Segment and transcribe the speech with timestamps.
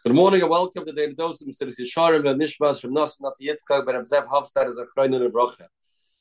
[0.00, 3.46] Good morning and welcome to the Dose of Mesilas Yesharim and Nishmas from Nos Nati
[3.46, 5.68] Yitzchak ben Zev Hofstad as a Chrein and a Brocha.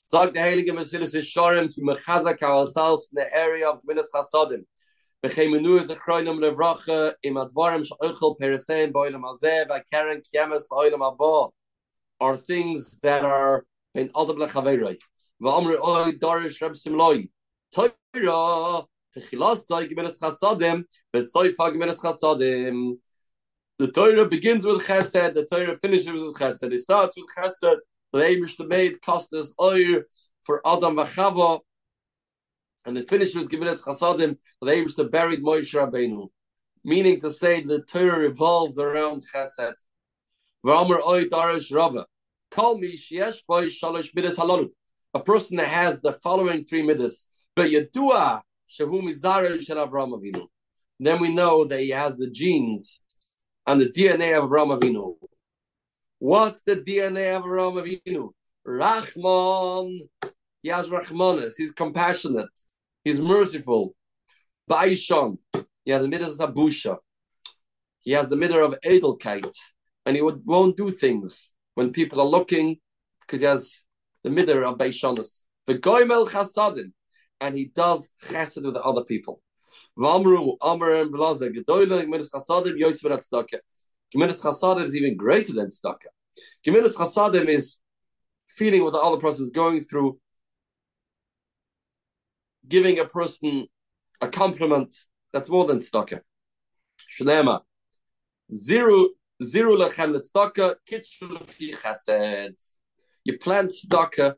[0.05, 4.65] Sag the Heilige Mesilas Yesharim to mechazak ourselves in the area of Minas Chasadim.
[5.23, 10.62] Bechemenu is a Chrein and a Brocha im Advarim Sh'oichel Perisein Boilam Azeh Karen Kiemes
[10.70, 11.52] L'oilam Abba
[12.20, 13.66] are things that are
[13.96, 15.00] in Adab Lechaveroi.
[15.42, 17.30] V'amri Oy Darish Reb Simloi.
[17.74, 18.84] Torah
[19.18, 20.84] Techilas Zay Gemilas Chasadim
[21.16, 23.00] V'soifa Gemilas Chasadim
[23.82, 26.71] the Torah begins with Chesed, the Torah finishes with Chesed.
[26.71, 27.78] It starts with Chesed,
[28.14, 30.04] the Amish made cost us oil
[30.44, 31.62] for Adam Vachava,
[32.86, 36.30] and it finishes with Gemilas Chasadim, the Amish buried Moshe Rabbeinu.
[36.84, 39.73] Meaning to say the Torah revolves around Chesed.
[40.64, 42.06] V'amr oy darash rava.
[42.52, 44.38] Call me sheyesh boy shalosh midas.
[45.16, 47.26] A person that has the following three midas.
[47.56, 50.45] But yadua shehu mizara shel Avram Avinu.
[51.00, 53.02] Then we know that he has the genes
[53.72, 55.16] and the DNA of Avraham Avinu.
[56.20, 58.32] What's the DNA of Avraham Avinu?
[58.66, 60.09] Rahman.
[60.62, 61.54] He has Rahmanis.
[61.56, 62.50] He's compassionate.
[63.06, 63.95] He's merciful.
[64.70, 65.38] Baishon.
[65.86, 66.98] He has the middle of Abusha.
[68.02, 69.56] He has the middle of Edelkeit.
[70.06, 72.78] And he would, won't do things when people are looking
[73.22, 73.86] because he has
[74.26, 75.44] the middle of Baishonis.
[75.66, 76.92] The Goimel Chasadim.
[77.40, 79.42] And he does chesed with the other people.
[79.97, 84.86] Vamru, Amr and Chasadim, Yosef and Tzedakah.
[84.86, 86.11] Is even greater than Tzedakah.
[86.66, 87.77] Gemilas Chasadim is
[88.49, 90.19] feeling what the other person is going through,
[92.67, 93.67] giving a person
[94.19, 94.94] a compliment.
[95.33, 96.22] That's more than Tzedakah.
[97.17, 97.61] Shnema.
[98.53, 99.09] Zero,
[99.42, 102.73] zero lechem tzedakah, kitzu lefi chesed.
[103.23, 104.36] You plant tzedakah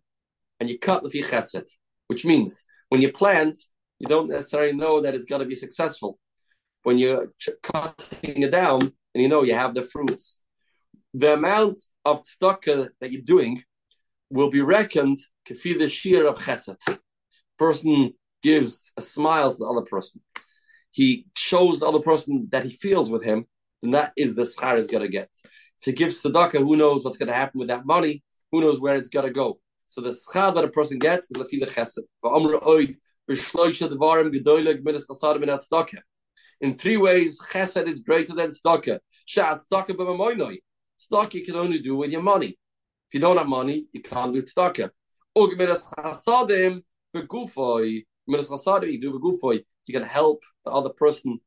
[0.59, 1.69] and you cut lefi chesed,
[2.07, 3.57] which means when you plant,
[3.99, 6.19] you don't necessarily know that it's going to be successful.
[6.83, 10.39] When you're cutting it down and you know you have the fruits,
[11.13, 13.63] the amount of tzedakah that you're doing
[14.29, 16.99] will be reckoned kafi the shear of chesed.
[17.57, 20.21] Person gives a smile to the other person.
[20.91, 23.45] He shows the other person that he feels with him,
[23.81, 25.29] and that is the schar is going to get.
[25.79, 28.23] If he gives tzedakah, who knows what's going to happen with that money?
[28.51, 29.59] Who knows where it's going to go?
[29.87, 31.99] So the schar that a person gets is lafi the chesed.
[33.29, 33.35] In
[36.77, 38.99] three ways, chesed is greater than tzedakah.
[39.25, 40.57] Shat tzedakah.
[40.99, 42.47] Tzedakah you can only do with your money.
[42.47, 44.89] If you don't have money, you can't do tzedakah.
[45.35, 46.81] Or gemilas chasadim
[47.15, 48.03] begufoi.
[48.29, 49.63] Gemilas chasadim you do begufoi.
[49.85, 51.39] You can help the other person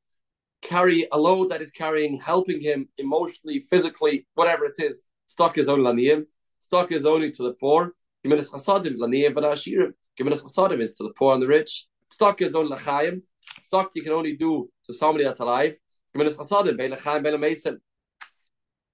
[0.62, 5.04] carry a load that is carrying, helping him emotionally, physically, whatever it is.
[5.28, 6.24] Tzedakah is only laniyim.
[6.72, 7.92] Tzedakah is only to the poor.
[8.24, 9.92] Gemilas chasadim laniyim v'nashirim.
[10.16, 11.86] Giving us chasadim is to the poor and the rich.
[12.10, 13.20] Stock is only lachayim.
[13.42, 15.76] Stock you can only do to somebody that's alive.
[16.14, 17.78] Giving us chasadim bein lachayim bein mason.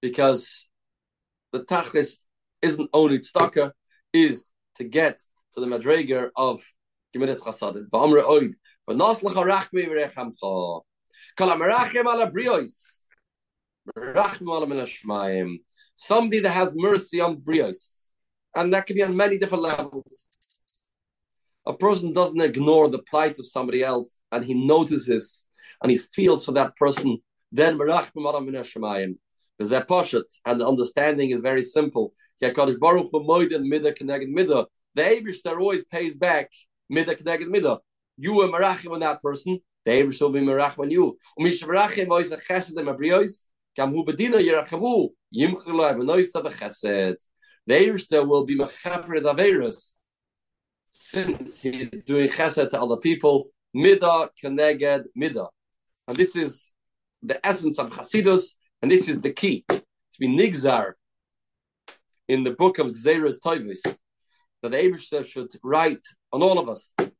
[0.00, 0.66] Because
[1.52, 2.16] the tachlis
[2.60, 3.70] isn't only tzedakah,
[4.12, 5.20] is to get
[5.54, 6.64] to the madreger of
[7.14, 7.88] Gemilas Chasadim.
[7.88, 8.54] V'amre oid.
[8.88, 10.82] V'nos l'cha rachmi v'rechamcha.
[11.36, 13.04] Kol ha-merachem ala brios.
[13.96, 15.60] Merachim ala min
[15.94, 18.08] Somebody that has mercy on brios.
[18.56, 20.28] And that can be on many different levels
[21.66, 25.46] a person doesn't ignore the plight of somebody else and he notices
[25.82, 27.18] and he feels for that person,
[27.50, 27.88] then and
[30.60, 32.14] the understanding is very simple.
[32.40, 32.50] The
[34.96, 36.50] Abishter always pays back
[36.92, 37.78] midah connected midah.
[38.18, 41.16] You are merachim on that person, the Abish will be merachim on you.
[41.38, 47.16] Umish merachim ois a chesed em abrios, kam hu bedina yirachamu, yimchelo evanoisa bechesed.
[47.66, 49.94] The Abishter will be mechaper averus,
[50.94, 55.48] since he's doing chesed to other people, midah keneged midah.
[56.06, 56.70] And this is
[57.22, 59.82] the essence of Hasidus, and this is the key to
[60.20, 60.92] be nigzar
[62.28, 63.80] in the book of Gzeres Toivis,
[64.62, 66.92] that the Abishter should write on all of us.
[66.98, 67.10] The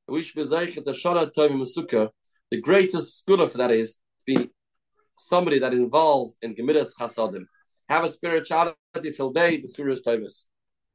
[2.60, 4.50] greatest scholar for that is to be
[5.18, 7.46] somebody that is involved in Gemilas Chasadim.
[7.88, 10.44] Have a spirituality filled day, Surah's Toivis.